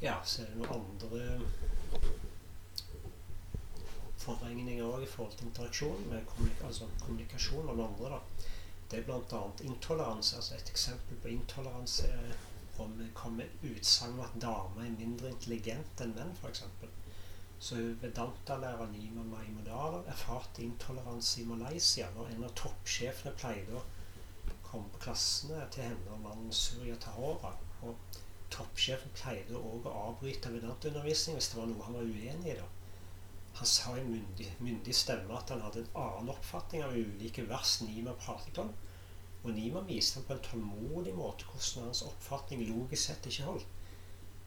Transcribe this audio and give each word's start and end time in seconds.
Ja, 0.00 0.20
så 0.24 0.42
er 0.42 0.52
det 0.52 0.60
noen 0.60 0.74
andre 0.78 1.20
forvrengninger 4.22 4.84
òg 4.86 5.02
i 5.02 5.08
forhold 5.10 5.32
til 5.38 5.48
interaksjon 5.48 6.04
med 6.10 6.26
kommunik 6.30 6.60
altså 6.68 6.86
kommunikasjon 7.00 7.66
med 7.66 7.84
andre. 7.84 8.10
da. 8.12 8.20
Det 8.90 8.98
er 8.98 9.08
bl.a. 9.08 9.40
intoleranse. 9.64 10.36
altså 10.36 10.54
Et 10.54 10.70
eksempel 10.70 11.16
på 11.22 11.28
intoleranse 11.28 12.06
er 12.06 12.36
om 12.78 12.94
det 12.98 13.08
kommer 13.14 13.44
utsagn 13.62 14.12
om 14.12 14.20
at 14.20 14.40
damer 14.42 14.84
er 14.84 14.94
mindre 15.00 15.32
intelligente 15.34 16.04
enn 16.04 16.14
menn, 16.14 16.30
f.eks. 16.38 16.62
Så 17.58 17.74
Vedanta-lærer 18.02 18.86
Nima 18.92 19.24
Maimodala 19.26 20.04
erfarte 20.06 20.62
intoleranse 20.62 21.40
i 21.42 21.46
Malaysia 21.48 22.06
når 22.14 22.30
en 22.36 22.44
av 22.46 22.54
toppsjefene 22.60 23.34
pleide 23.40 23.80
å 23.80 23.82
komme 24.62 24.92
på 24.94 25.02
klassene 25.08 25.66
til 25.74 25.88
henne 25.88 26.14
og 26.14 26.22
mannen 26.22 26.54
Surya 26.54 26.94
Tahora. 27.02 27.56
Og 27.82 28.20
toppsjefen 28.54 29.12
pleide 29.16 29.56
også 29.58 29.90
å 29.90 30.02
avbryte 30.08 30.50
Vedanta-undervisning 30.52 31.38
hvis 31.38 31.50
det 31.52 31.58
var 31.60 31.70
noe 31.70 31.86
han 31.86 31.96
var 31.98 32.08
uenig 32.08 32.52
i. 32.52 32.58
da. 32.58 32.66
Han 33.58 33.66
sa 33.66 33.94
i 33.98 34.04
myndig, 34.06 34.46
myndig 34.62 34.94
stemme 34.94 35.34
at 35.34 35.50
han 35.52 35.64
hadde 35.64 35.82
en 35.82 35.96
annen 36.02 36.30
oppfatning 36.34 36.84
av 36.86 36.94
ulike 36.96 37.44
vers 37.50 37.78
Nima 37.82 38.14
pratet 38.22 38.60
om. 38.62 38.70
Og 39.42 39.50
Nima 39.54 39.82
viste 39.88 40.18
ham 40.18 40.26
på 40.28 40.36
en 40.36 40.44
tålmodig 40.46 41.14
måte 41.16 41.48
hvordan 41.48 41.88
hans 41.88 42.04
oppfatning 42.06 42.64
logisk 42.68 43.02
sett 43.04 43.26
ikke 43.30 43.48
holdt. 43.48 43.74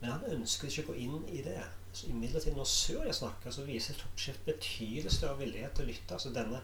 Men 0.00 0.14
han 0.14 0.36
ønsket 0.38 0.70
ikke 0.70 0.84
å 0.86 0.92
gå 0.92 1.00
inn 1.04 1.26
i 1.28 1.42
det. 1.44 1.58
Så 1.92 2.08
Imidlertid 2.08 2.54
når 2.56 2.68
Surya 2.70 3.12
snakker, 3.12 3.52
så 3.52 3.66
viser 3.66 3.98
toppsjef 3.98 4.38
betydelig 4.46 5.12
større 5.12 5.42
villighet 5.42 5.74
til 5.76 5.88
å 5.88 5.90
lytte. 5.90 6.16
Altså 6.16 6.32
Denne 6.34 6.62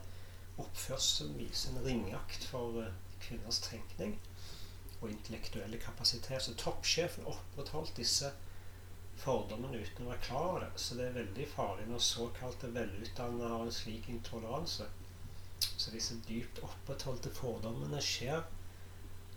oppførselen 0.63 1.37
viser 1.37 1.75
en 1.75 1.85
ringeakt 1.85 2.47
for 2.49 2.79
uh, 2.81 2.95
kvinners 3.21 3.61
tenkning 3.67 4.17
og 5.01 5.11
intellektuelle 5.11 5.79
kapasitet. 5.83 6.43
Så 6.43 6.55
toppsjefen 6.61 7.29
opprettholdt 7.31 7.97
disse 8.01 8.33
fordommene 9.21 9.81
uten 9.81 10.05
å 10.07 10.11
være 10.13 10.25
klar 10.27 10.47
over 10.51 10.67
det. 10.67 10.71
Så 10.81 10.99
det 10.99 11.09
er 11.09 11.19
veldig 11.21 11.49
farlig 11.55 11.89
når 11.91 12.05
såkalte 12.05 12.73
velutdannede 12.75 13.51
har 13.53 13.65
en 13.65 13.79
slik 13.81 14.09
intoleranse. 14.13 14.89
Så 15.77 15.93
disse 15.93 16.19
dypt 16.29 16.61
opprettholdte 16.65 17.33
fordommene 17.37 18.01
skjer 18.05 18.45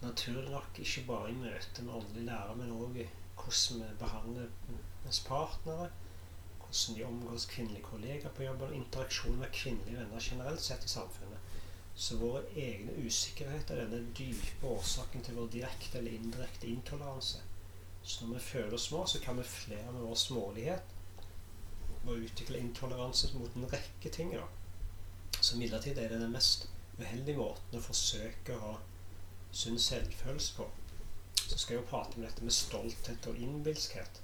naturlig 0.02 0.52
nok 0.52 0.80
ikke 0.80 1.06
bare 1.08 1.32
i 1.32 1.40
møte 1.40 1.84
med 1.84 1.96
åndelig 1.96 2.26
lærer, 2.30 2.56
men 2.60 2.76
òg 2.76 3.02
hvordan 3.40 3.82
vi 3.84 3.98
behandler 4.00 4.48
ens 5.06 5.20
partnere, 5.28 5.90
hvordan 6.60 6.96
de 6.96 7.06
omgås 7.08 7.46
kvinnelige 7.52 7.84
kollegaer 7.84 8.36
på 8.36 8.44
jobb, 8.44 8.62
og 8.62 8.76
interaksjon 8.76 9.40
med 9.40 9.52
kvinnelige 9.56 10.00
venner 10.00 10.23
generelt 10.23 10.62
sett 10.64 10.86
i 10.86 10.92
samfunnet. 10.92 11.29
Så 12.00 12.16
våre 12.17 12.45
egne 12.55 12.94
usikkerheter 13.03 13.75
er 13.75 13.89
denne 13.92 14.14
dype 14.16 14.67
årsaken 14.72 15.25
til 15.25 15.36
vår 15.36 15.50
direkte 15.52 16.00
eller 16.00 16.16
indirekte 16.16 16.69
intoleranse. 16.72 17.42
Så 18.03 18.25
når 18.25 18.38
vi 18.38 18.45
føler 18.45 18.75
oss 18.78 18.86
små, 18.88 19.02
så 19.05 19.19
kan 19.19 19.38
vi 19.38 19.44
flere 19.44 19.92
med 19.92 20.05
vår 20.08 20.16
smålighet 20.16 20.95
og 22.05 22.14
utvikle 22.16 22.61
intoleranse 22.64 23.33
mot 23.36 23.55
en 23.55 23.67
rekke 23.73 24.09
ting. 24.16 24.31
da. 24.31 24.45
Så 25.42 25.58
midlertidig 25.58 26.03
er 26.03 26.09
det 26.09 26.22
den 26.22 26.31
mest 26.31 26.70
uheldige 27.00 27.38
måten 27.38 27.80
å 27.80 27.83
forsøke 27.83 28.55
å 28.55 28.64
ha 28.64 28.72
sunn 29.52 29.80
selvfølelse 29.80 30.55
på. 30.55 30.70
Så 31.36 31.58
skal 31.58 31.75
jeg 31.75 31.83
jo 31.83 31.89
prate 31.92 32.16
om 32.16 32.23
dette 32.23 32.47
med 32.47 32.55
stolthet 32.55 33.27
og 33.27 33.44
innbilskhet. 33.44 34.23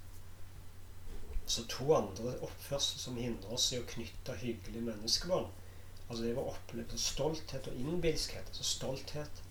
Så 1.45 1.67
to 1.69 1.91
andre 1.93 2.37
oppførsler 2.39 3.03
som 3.03 3.19
hindrer 3.19 3.59
oss 3.59 3.67
i 3.73 3.83
å 3.83 3.87
knytte 3.91 4.39
hyggelige 4.39 4.87
menneskebånd. 4.93 5.51
Altså 6.07 6.23
det 6.23 6.35
var 6.37 6.51
opplevd 6.51 6.97
stolthet 7.01 7.69
og 7.71 7.79
innbilskhet. 7.81 8.51
Altså 8.51 8.67
stolthet 8.69 9.41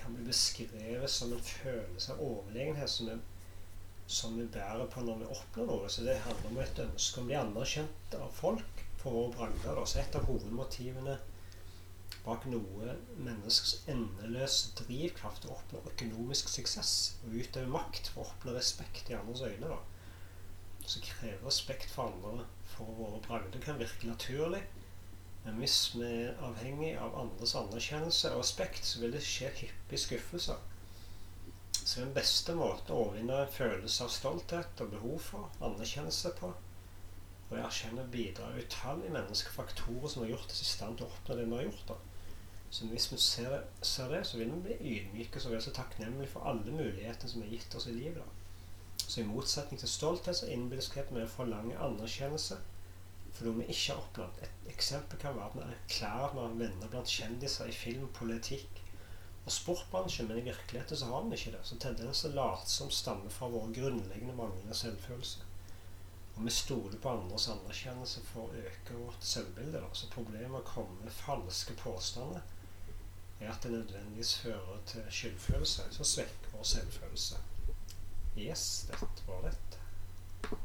kan 0.00 0.14
bli 0.16 0.24
beskrevet 0.28 1.12
som 1.12 1.34
en 1.36 1.42
følelse 1.44 2.14
av 2.14 2.22
overlegenhet 2.24 2.92
som 2.92 3.10
vi, 3.10 3.16
som 4.06 4.38
vi 4.38 4.46
bærer 4.54 4.88
på 4.92 5.04
når 5.04 5.20
vi 5.22 5.32
oppnår 5.34 5.68
noe. 5.72 5.90
Så 5.92 6.06
det 6.06 6.16
handler 6.24 6.52
om 6.52 6.62
et 6.64 6.82
ønske 6.86 7.20
om 7.20 7.28
å 7.28 7.30
bli 7.32 7.40
anerkjent 7.40 8.16
av 8.20 8.32
folk 8.38 8.84
for 9.02 9.18
våre 9.18 9.34
bragder. 9.36 9.84
Så 9.84 10.00
et 10.00 10.16
av 10.16 10.24
hovedmotivene 10.30 11.18
bak 12.24 12.44
noe 12.52 12.96
menneskers 13.16 13.78
endeløse 13.88 14.74
drivkraft 14.80 15.46
å 15.48 15.54
oppnå 15.54 15.84
økonomisk 15.92 16.50
suksess 16.52 16.96
og 17.24 17.38
utøve 17.44 17.70
makt 17.72 18.10
for 18.12 18.24
å 18.24 18.34
oppnå 18.34 18.56
respekt 18.56 19.12
i 19.12 19.16
andres 19.16 19.44
øyne. 19.46 19.68
da 19.68 19.80
så 20.90 21.00
krever 21.04 21.46
respekt 21.46 21.90
for 21.90 22.10
andre 22.10 22.44
for 22.72 22.94
våre 22.98 23.20
bragder 23.26 23.62
kan 23.62 23.78
virke 23.78 24.08
naturlig. 24.08 24.62
Men 25.44 25.60
hvis 25.60 25.76
vi 25.94 26.06
er 26.06 26.40
avhengig 26.44 26.90
av 27.00 27.14
andres 27.22 27.54
anerkjennelse 27.56 28.34
og 28.34 28.42
respekt, 28.42 28.84
så 28.86 29.00
vil 29.00 29.14
det 29.16 29.22
skje 29.24 29.48
hyppige 29.62 30.02
skuffelser. 30.04 30.58
Så 31.80 32.02
den 32.02 32.12
beste 32.14 32.54
måten 32.54 32.92
å 32.92 33.04
overvinne 33.06 33.38
en 33.42 33.54
følelse 33.54 34.04
av 34.04 34.12
stolthet 34.12 34.82
og 34.84 34.92
behov 34.92 35.16
for 35.30 35.64
anerkjennelse 35.64 36.34
på, 36.40 36.50
og 37.50 37.56
jeg 37.56 37.64
erkjenner 37.66 38.10
bidrar 38.12 38.58
utallige 38.60 39.14
menneskelige 39.14 39.56
faktorer 39.56 40.12
som 40.12 40.22
har 40.22 40.30
gjort 40.34 40.52
oss 40.54 40.62
i 40.62 40.68
stand 40.68 40.98
til 40.98 41.08
å 41.08 41.14
oppnå 41.14 41.38
det 41.38 41.46
vi 41.48 41.56
har 41.56 41.64
gjort. 41.66 41.88
da. 41.88 41.96
Så 42.70 42.86
hvis 42.86 43.08
vi 43.12 43.16
ser 43.18 43.48
det, 43.50 43.62
ser 43.82 44.12
det 44.12 44.20
så 44.26 44.38
vil 44.38 44.52
vi 44.52 44.60
bli 44.68 44.76
ydmyke 44.92 45.42
og 45.42 45.62
så 45.62 45.72
takknemlige 45.74 46.30
for 46.30 46.46
alle 46.46 46.70
mulighetene 46.70 47.32
som 47.32 47.42
er 47.42 47.50
gitt 47.56 47.74
oss 47.74 47.88
i 47.90 47.96
livet. 47.96 48.20
da. 48.22 49.06
Så 49.06 49.20
i 49.20 49.26
motsetning 49.26 49.80
til 49.80 49.90
stolthet 49.90 50.36
så 50.36 50.46
innbilskhet 50.46 51.10
med 51.10 51.24
å 51.24 51.32
forlange 51.32 51.80
anerkjennelse 51.80 52.60
for 53.40 53.48
noe 53.48 53.62
vi 53.62 53.72
ikke 53.72 53.94
har 53.94 54.00
opplevd. 54.02 54.40
Et 54.44 54.72
eksempel 54.74 55.18
kan 55.20 55.36
være 55.36 55.46
at 55.48 55.54
vi 55.56 55.62
erklærer 55.64 56.24
at 56.26 56.34
vi 56.34 56.40
har 56.42 56.56
venner 56.58 56.90
blant 56.92 57.08
kjendiser 57.08 57.70
i 57.70 57.76
film, 57.76 58.02
politikk 58.18 58.82
og 59.46 59.54
sportbransjen, 59.54 60.28
men 60.28 60.42
i 60.42 60.48
virkeligheten 60.50 61.00
så 61.00 61.08
har 61.08 61.22
vi 61.24 61.38
ikke 61.38 61.54
det. 61.54 61.62
Så 61.64 61.78
tendenser 61.80 62.34
latsomt 62.36 62.92
stammer 62.92 63.32
fra 63.32 63.48
våre 63.48 63.72
grunnleggende 63.78 64.36
manglende 64.36 64.76
selvfølelse. 64.76 65.46
Og 66.34 66.44
vi 66.44 66.52
stoler 66.52 67.00
på 67.00 67.14
andres 67.16 67.48
anerkjennelse 67.54 68.26
for 68.28 68.44
å 68.44 68.60
øke 68.66 68.98
vårt 68.98 69.24
selvbilde. 69.32 69.82
Så 69.96 70.12
problemet 70.12 70.52
med 70.52 70.60
å 70.60 70.68
komme 70.74 71.00
med 71.00 71.16
falske 71.22 71.78
påstander 71.80 72.44
er 73.40 73.54
at 73.54 73.64
det 73.64 73.72
nødvendigvis 73.72 74.36
fører 74.44 74.84
til 74.86 75.08
skyldfølelse, 75.08 75.88
som 75.96 76.12
svekker 76.12 76.52
vår 76.58 76.72
selvfølelse. 76.76 77.40
Yes, 78.36 78.66
dette 78.92 79.24
var 79.26 79.48
dette. 79.48 79.79